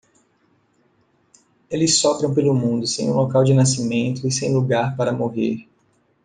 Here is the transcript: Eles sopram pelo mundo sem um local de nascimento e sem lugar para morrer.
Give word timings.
Eles 1.69 1.99
sopram 1.99 2.33
pelo 2.33 2.55
mundo 2.55 2.87
sem 2.87 3.07
um 3.07 3.13
local 3.13 3.43
de 3.43 3.53
nascimento 3.53 4.25
e 4.27 4.31
sem 4.31 4.51
lugar 4.51 4.97
para 4.97 5.13
morrer. 5.13 5.69